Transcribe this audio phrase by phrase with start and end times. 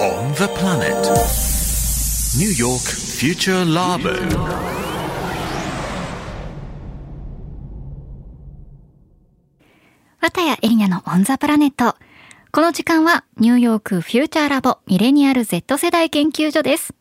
[0.00, 0.98] On the planet.
[2.36, 4.12] New York Future Labo.
[10.20, 11.94] 綿谷エリナのオンザプラネット。
[12.50, 16.92] この時間はニューヨークフューチャーラボミレニアル Z 世代研究所です。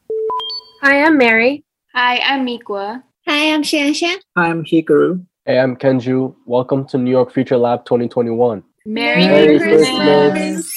[0.84, 1.64] Hi, I'm Mary.
[1.94, 3.02] Hi, I'm Mikwa.
[3.26, 4.20] Hi, I'm Shansha.
[4.36, 5.24] I'm Hikaru.
[5.46, 6.36] Hey, I'm Kenju.
[6.46, 8.64] Welcome to New York Future Lab 2021.
[8.86, 9.90] Merry, Merry Christmas.
[9.90, 10.75] Christmas.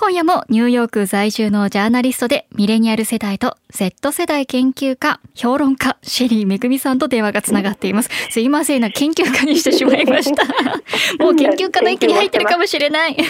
[0.00, 8.08] 今夜もニューヨーク在住のジャーナリストでミレニアル世代と Z 世代研究家、評論家、シェリーめぐみさんと電話がつながっています。
[8.32, 10.42] すいませんな、研究家にしてしまいました。
[11.22, 13.14] もう研究家の域に入ってるかもしれない。
[13.14, 13.26] 研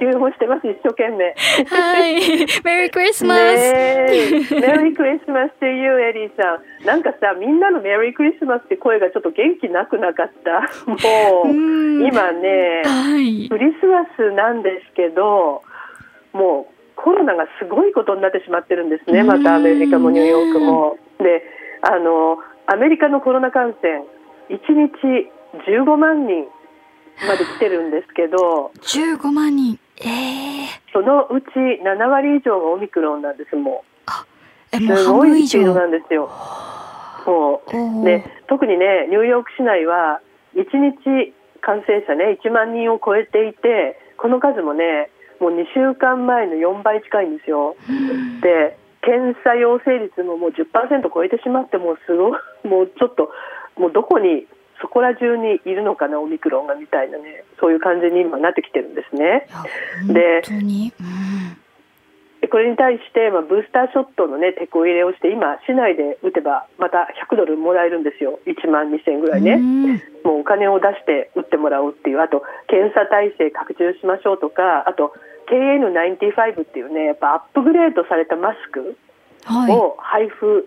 [0.00, 1.34] 究もしてます、一生懸命。
[1.68, 2.14] はい。
[2.64, 3.40] メリークリスマス。
[3.40, 6.86] ねえメリークリスマス to you, エリーさん。
[6.86, 10.60] なんかさ、みんなのメリークリスマスって声がちょっと元気なくなかった？
[10.86, 13.48] もう、うん今ね、はい。
[13.48, 15.62] クリスマスなんですけど、
[16.36, 20.98] もうコロナがすごいことになってしまってるんですね、またアメリカもニューヨークも。
[21.18, 21.42] で、
[21.82, 24.04] あの、アメリカのコロナ感染、
[24.50, 25.30] 1日
[25.70, 26.44] 15万人
[27.26, 29.78] まで来てるんですけど、15万人。
[29.98, 31.46] ええそのうち
[31.82, 33.84] 7割以上がオミクロンなんです、も
[34.72, 34.80] え、う。
[34.82, 35.80] もうすごいスピード上。
[35.80, 36.28] なんですよ。
[37.26, 40.20] もおーうで特にね、ニューヨーク市内は
[40.54, 47.76] 1日感染者ね、1万人を超えていて、この数もね、もう2週間前の4倍近いんですよ。
[48.42, 50.66] で、検査陽性率ももう10%
[51.12, 53.30] 超えてしまって、もうすごい、もうちょっと、
[53.78, 54.46] もうどこに、
[54.80, 59.46] そこら中にいるのかな、オミクロンがみたいなね、そういう感じに今なってきてるんですね。
[60.12, 60.92] で本当に。
[61.00, 61.25] うん
[62.46, 69.86] でこれに対して、まあ、ブースターショットの、ね、手こ入れをして今、市内で打てばまた100ドルもらえるんですよ、1万2000円ぐらいね、うん。
[70.22, 75.12] もうお金を出して打ってもらおうっていう、あと検査体制拡充しましょうとか、あと
[75.50, 78.96] KN95 っていうね、やっぱアップグレードされたマスク
[79.42, 79.72] はい。
[79.74, 80.64] を配布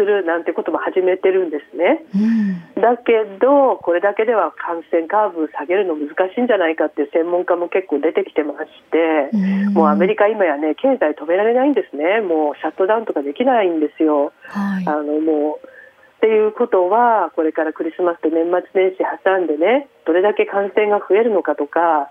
[0.00, 2.04] するなんてことも始めてるんですね。
[2.14, 2.40] うん
[2.80, 9.28] だけど、これだけでは感染カーブ下げるの難しいんじゃないかっていう専門家も結構出てきてまして。
[9.34, 14.32] うんもうアメリカ、今やね、経済止められないんですね、もうシャットダウンとかできないんですよ。
[14.48, 14.84] はい。
[14.86, 22.08] あのもうっていうことは、これからクリスマスと年末年始挟んでね、どれだけ感染が増えるのかとか、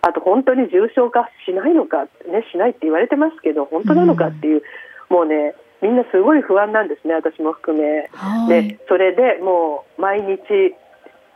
[0.00, 4.62] あと本当に重症化しないのか、ね、しないって言われてますけど、本当なのかっていう、
[5.08, 8.08] もうね、みんなすごい不安なんですね、私も含め。
[8.12, 8.68] はい。
[8.68, 10.74] でそれでもう毎日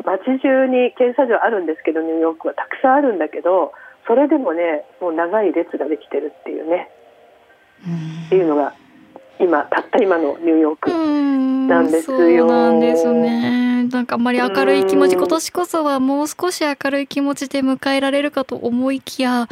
[0.05, 3.73] 街中に検査所あるんですけどニューヨークはたくさんあるんだけど
[4.07, 6.91] それでもねもう長い列ができてるっていうね
[8.27, 8.75] っていうのが
[9.39, 13.85] 今たった今のニューヨーク、うんなんですよそうなんですね。
[13.85, 19.49] なんかあんまり明るい気持ち、うん今年こそはもう少し明るい気持ちで迎えられるかと思いきや、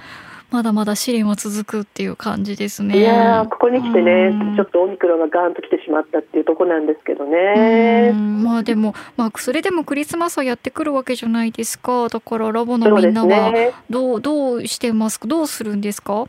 [0.51, 2.99] まだまだ試練は続くっていう感じですね。
[2.99, 8.11] いやーここに来てねうんちょっとオミクロンがガーンと来てしまったっていうところなんですけどうね。
[8.11, 12.09] んまあでも、まあ、それでもクリスマスはやってくるわけじゃないですか。
[12.09, 13.73] だからラボのみんなはね。
[13.89, 15.21] どう、どうしてます？
[15.21, 16.27] かどうするんですか？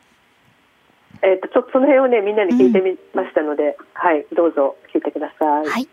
[1.24, 5.66] えっ、とちょっとその辺をねみんなに聞いてみましたので、はいどうぞ聞いてください。
[5.68, 5.88] はい。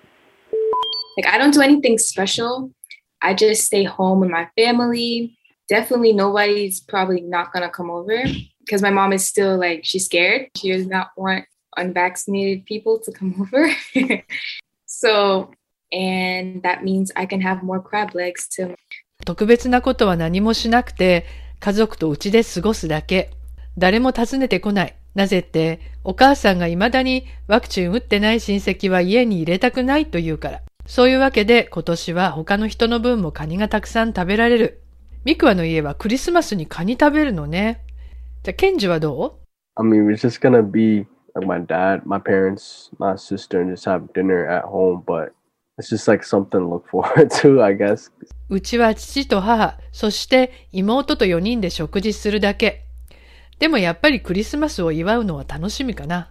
[1.17, 2.71] Like, I don't do anything special.
[3.21, 5.31] I just stay home with my family.
[5.69, 8.25] Definitely nobody's probably not gonna come over
[8.61, 10.49] because my mom is still like, she's scared.
[10.57, 11.45] She does not want
[11.77, 13.69] unvaccinated people to come over.
[14.87, 15.51] so,
[15.93, 18.75] and that means I can have more crab legs too.
[19.25, 21.27] 特別なことは何もしなくて、
[21.61, 23.31] 家族と家で過ごすだけ。
[23.77, 24.95] 誰も訪ねてこない。
[25.15, 30.63] なぜって、お母さんが未だにワクチン打ってない親戚は家に入れたくないと言うから。
[30.87, 34.81] そういうわけで今年は他の人の分もカニがたくさん食べられる。
[35.25, 37.85] ミクワの家はクリスマスにカニ食べるのね。
[38.45, 39.41] じゃあ、ケンジはど
[39.75, 43.89] I mean, it's just gonna be like my dad, my parents, my sister, and just
[43.91, 45.03] have dinner at home.
[45.05, 45.33] But
[45.79, 48.11] it's just like something to look forward to, I guess.
[48.49, 52.85] ううちは父と母、そして妹と4人で食事するだけ。
[53.59, 56.31] でもやっぱりクリスマスを祝うのは楽しみかな。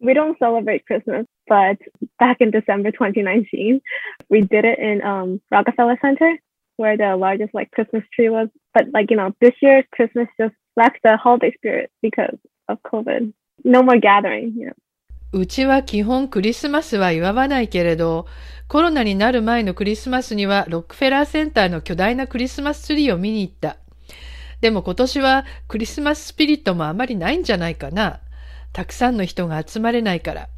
[0.00, 1.78] We don't celebrate Christmas, but
[2.18, 3.80] back in December 2019,
[4.30, 6.40] we did it in um, Rockefeller Center,
[6.82, 8.48] where the largest like Christmas tree was.
[8.74, 12.38] But like you know, this year Christmas just lacked the holiday spirit because
[12.68, 13.32] of COVID.
[13.64, 14.52] No more gathering.
[14.56, 14.74] You know.
[15.34, 18.26] うちは基本クリスマスは祝わないけれど、
[18.68, 23.78] コロナになる前のクリスマスにはロックフェラーセンターの巨大なクリスマスツリーを見に行った。
[24.60, 28.20] でも今年はクリスマススピリットもあまりないんじゃないかな。
[28.74, 30.48] たくさんの人が集まれないから。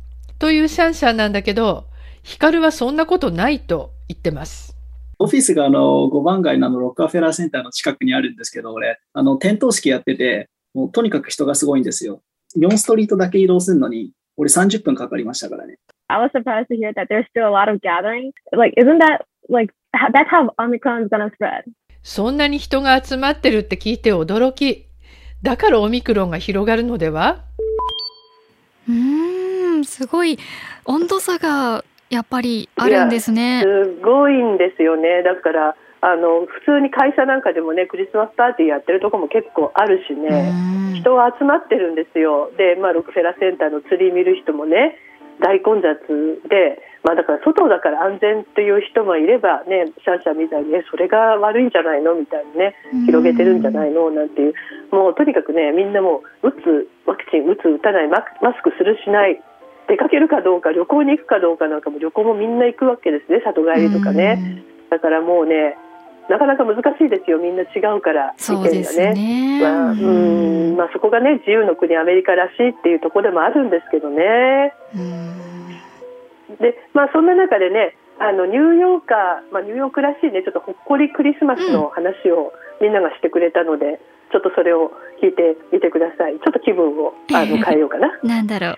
[0.41, 1.87] というシャンシャンなんだけど、
[2.25, 4.77] ヒカルはそんなことないと言ってます。
[5.19, 12.23] オフィスがあの5番街のあのロッカーフェラーセンターの近くにあるんですけど、俺、あの点灯式やってて、もうとにかく人がすごいんですよ。
[12.57, 15.79] 4ストリートだけ移動するのに、俺30分かかりましたからね。
[16.09, 18.33] I was surprised to hear that there's still a lot of gatherings.
[18.53, 19.73] Like, isn't that like
[20.13, 21.65] that's how Omicron's gonna spread?
[22.03, 24.87] そんなに人が集まってるって聞いて驚き。
[25.43, 27.45] だからオミクロンが広がるのでは？
[28.89, 30.39] うーん、すごい
[30.85, 31.85] 温度差が
[32.15, 33.63] やっぱりあるんですね。
[33.63, 35.23] すごいんですよね。
[35.23, 40.51] だから、あの、普通に会社なんかでもね、クリスマスパーティーやってるとこも結構あるしうね。
[40.51, 42.51] ん人が集まってるんですよ。
[42.57, 44.97] で、まあ、ロックフェラーセンターのツリー見る人もね、
[45.41, 45.99] 大混雑
[46.49, 52.77] で、まあ、だから外だから安全という人もいればね、シャンシャンみたいにね、それが悪いんじゃないのみたいにね、
[53.07, 54.11] 広げてるんじゃないの？
[54.11, 54.55] なんていう、
[54.93, 59.43] もうとにかくね、みんなもう、打つ、ワクチン打つ、打たない、ママスクする、しない、
[59.89, 64.63] 出かけるかどうか、旅行に行くかどうかなんかも旅行もみんな行くわけですね、里帰りとかね。
[64.91, 65.77] だからもうね、
[66.29, 69.61] なかなか難しいですよ、みんな違うから、そうですね。
[69.61, 74.73] まあ、うん、まあ、そこがね、自由の国アメリカらしいっていうところでもあるんですけどね。
[74.95, 75.35] うん
[76.61, 84.01] で、まあ、そんな中でね、あのニューヨーカー、まあ、ニューヨークらしいね、ちょっとほっこりクリスマスの話をみんながしてくれたので、
[84.31, 84.93] ちょっとそれを
[85.23, 86.39] 聞いてみてください。
[86.39, 88.19] ちょっと気分をあの 変えようかな。
[88.23, 88.77] なんだろう。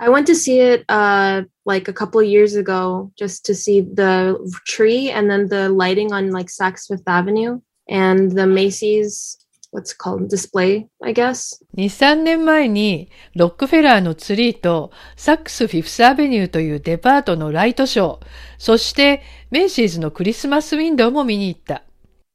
[0.00, 4.38] I went to see it uh like a couple years ago just to see the
[4.66, 9.38] tree and then the lighting on like Saks Fifth Avenue and the Macy's
[9.74, 11.60] what's it called display, I guess.
[11.76, 18.26] 2、3年前にロックフェラーのツリーとサックスフィフスアベニューというデパートのライトショー、
[18.56, 21.82] そしてメイシーズのクリスマスウィンドウも見に行った。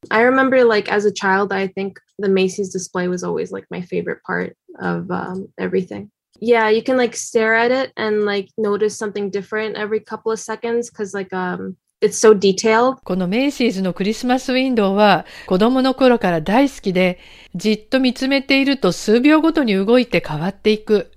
[0.09, 3.81] I remember like as a child I think the Macy's display was always like my
[3.81, 6.09] favorite part of um, everything.
[6.44, 10.38] Yeah, you can like stare at it and like notice something different every couple of
[10.38, 12.98] seconds because like um it's so detailed.
[13.02, 17.18] このメイシーズのクリスマスウィンドウは子供の頃から大好きで、
[17.54, 21.12] じっと見つめていると数秒ごとに動いて変わっていく。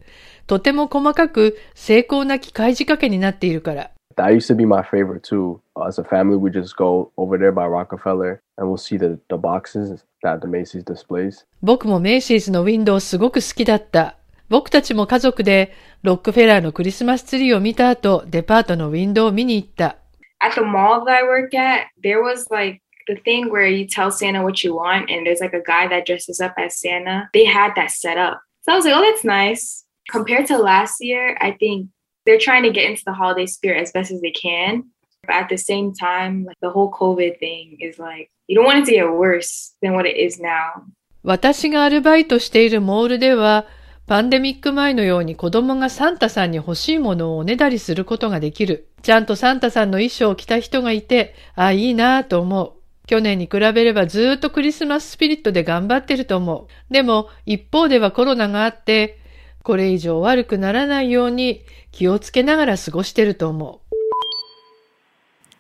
[0.46, 3.92] とても細かく精巧な機械仕掛けになっているから。
[4.16, 5.60] That used to be my favorite too.
[5.76, 9.36] As a family, we just go over there by Rockefeller and we'll see the, the
[9.36, 11.46] boxes that the Macy's displays.
[11.62, 14.17] 僕もメイシーズのウィンドウすごく好きだった。
[14.50, 15.74] 僕たちも家族で
[16.04, 19.98] ロックフェラーのクリスマスツリーを見た後、デパートのウィンドウを見に行った。
[20.40, 24.44] At the mall that I work at, there was like the thing where you tell Santa
[24.44, 27.30] what you want and there's like a guy that dresses up as Santa.
[27.34, 28.40] They had that set up.
[28.62, 29.84] So I was like, oh, that's nice.
[30.10, 31.90] Compared to last year, I think
[32.26, 34.84] they're trying to get into the holiday spirit as best as they can.
[35.26, 38.80] But at the same time, like the whole COVID thing is like, you don't want
[38.80, 40.84] it to get worse than what it is now.
[41.24, 43.66] 私がアルバイトしているモールでは、
[44.08, 48.88] パンデミック前のように子供がサンタさんに欲しいものをおねだりすることができる。
[49.02, 52.72] ちゃんとサンタさんの衣装を着た人がいて、あ、いいなぁと思う。
[53.06, 56.94] 去年に比べればずーっとクリスマススピリットで頑張ってると思う。
[56.94, 59.20] でも、一方ではコロナがあって、
[59.62, 63.82] これ以上悪くならないように気をつけながら過ごしてると思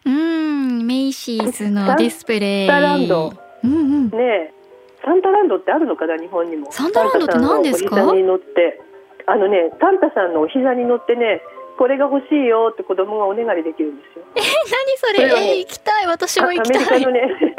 [0.05, 0.09] う。
[0.09, 2.67] うーん、メイシーズのディスプレイ。
[2.67, 3.33] サンタランド
[3.65, 4.09] うんうん。
[4.09, 4.53] ねえ、
[5.07, 6.69] サンタランドってあるのかな、日本にも。
[6.71, 7.95] サンタランドって何ですか？
[7.95, 8.81] お膝に乗って、
[9.25, 11.41] あのね、サンタさんのお膝に乗ってね、
[11.77, 14.25] これが欲しいよって子供がおねだりできるんですよ。
[14.35, 14.43] 何
[14.97, 16.07] それ、それはねえー行きたい。
[16.07, 17.11] 私も行きたい メリカの。
[17.11, 17.55] ね、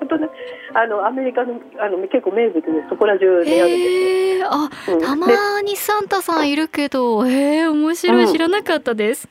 [0.00, 0.28] 本当ね
[0.74, 3.66] あのアメリカのあの結構名物でそこら中ですよ。
[3.66, 5.34] へえ、あ、うんたまで
[5.64, 8.24] にサンタさんいるけど、へえ、面白い。
[8.24, 9.28] うん知らなかったです。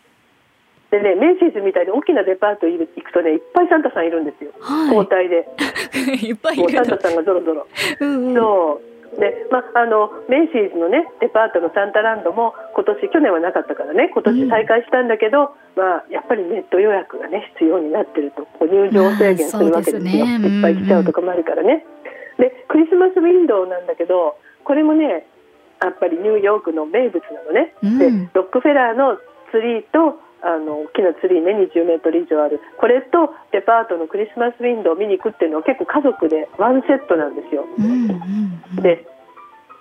[0.91, 4.51] でね、メイシーズみたいに大きなデパート行くとね、いっぱいサンタさんいるんですよ。
[4.59, 5.47] 交は代で、
[6.19, 6.27] い。
[6.29, 6.99] いっぱいいるサンタ。
[6.99, 7.67] さんがぞろぞろ。
[7.99, 8.35] うんうん。
[8.35, 8.91] そう。
[9.19, 21.85] で、まあ、あのメイシーズのねデパートのサンタランドも今年去年はなかったからね今年再開したんだけど、まあやっぱりネット予約がね必要になってるとこう入場制限するわけですよ、すねいっぱい来ちゃうとかもあるからね、
[22.39, 25.27] でクリスマスウィンドウなんだけどこれもね
[25.83, 29.17] やっぱりニューヨークの名物なのね、うんでロックフェラーの
[29.51, 37.65] ツリーとあの大きなツリーね20メートル以上あるこれとデパートのクリスマスウィンドウを見に行くっていうのは結構家族でワンセットなんですよ。
[37.77, 38.21] うんうん
[38.77, 38.83] うん。
[38.83, 39.05] で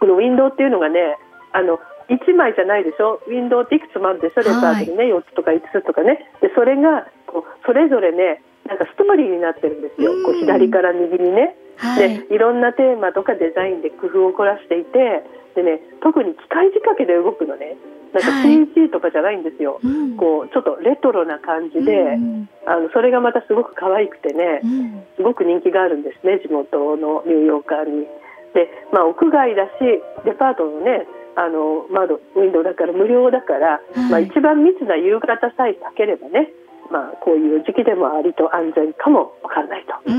[0.00, 1.16] このウィンドウっていうのがね
[1.52, 3.22] あの1枚じゃないでしょ？
[3.26, 4.42] ウィンドウっていくつもあるでしょ？
[4.42, 11.56] レパートにね、4つとか5つとかねでそれがこうそれぞれねなんかストーリーになってるんですよこう左から右にね。
[11.76, 12.26] はい。
[12.28, 15.24] でいろんなテーマとかデザインで工夫を凝らしていて
[15.54, 17.76] でね特に機械仕掛けで動くのね
[18.12, 18.66] なんかはい。
[18.74, 20.16] CG とかじゃないんですよ、うん。
[20.16, 25.04] こうちょっとレトロな感じで、うんあのそれがまたすごく可愛くてね、うん。
[25.16, 28.06] すごく人気があるんですね地元のニューヨーカーに。
[28.54, 34.10] で、まあ、屋外だしデパートのねあの窓ウィンドウだから無料だから、はい。
[34.10, 36.50] まあ、一番密な夕方さえ避ければね
[36.90, 40.10] まあ、こういう時期でもありと安全かもわからないと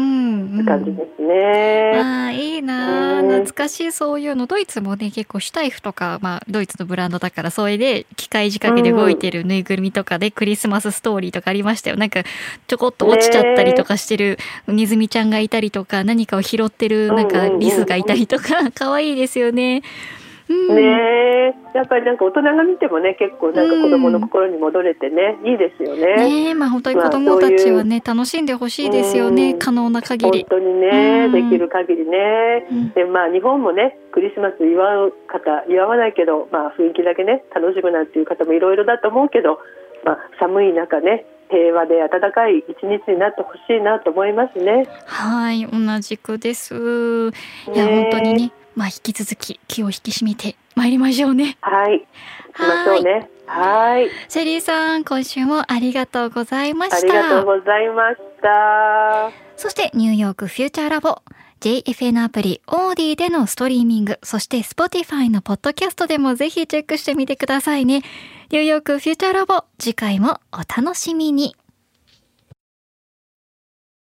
[0.62, 1.91] うん、いう感じですね。
[1.96, 4.48] ああいいな懐かしいそういうの。
[4.48, 11.98] ドイツもね結構シュタイフとか、まあ、ドイツのブランドだからそれで機械仕掛けで動いてるぬいぐるみとかでクリスマスストーリーとかありましたよ。
[11.98, 12.24] なんか
[12.68, 14.38] ちょこっと落ちちゃったりとかしてる
[14.68, 19.82] ネズミちゃんがいたりとか何かを拾ってるなんかリスがいたりとか 可愛いですよね。
[20.51, 21.31] うんねえ
[21.74, 26.15] やっぱりなんか大人が見てもね結構なんか子供の心に戻れてね、いいですよね。
[26.17, 30.46] ねえまあ本当に子供たちはね楽しんでほしいですよねうん可能な限り。
[30.50, 32.67] 本当にね、うんできる限りね。
[32.70, 39.60] うんでまあ日本もねクリスマス祝う方祝わないけどまあ雰囲気だけね楽しむなんていう方もいろいろだと思うけど、
[40.03, 44.88] まあ寒い中ね平和で暖かい一日になってほしいなと思いますね。
[45.05, 46.75] はい同じくです。
[46.75, 51.58] いやね本当にねまあ引き続き気を引き締めて参りましょうね。
[51.62, 52.00] はい。
[52.00, 53.30] 行きましょうね。
[53.48, 54.10] はい。
[54.30, 57.08] シェリーさん今週もありがとうございまあした。
[57.08, 59.32] りがとうございました。
[59.58, 61.22] そしてニューヨークフューチャーラボ
[61.60, 68.01] JFN アプリオーディでのストリーミングそして Spotify のポッドキャストでもぜひチェックしてみてくださいね。
[68.50, 71.56] ニューヨークフューチャーラボ次回もお楽しみに。